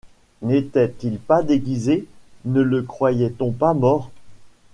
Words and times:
N’était-il 0.41 1.19
pas 1.19 1.43
déguisé? 1.43 2.07
ne 2.45 2.61
le 2.63 2.81
croyait-on 2.81 3.51
pas 3.51 3.75
mort? 3.75 4.09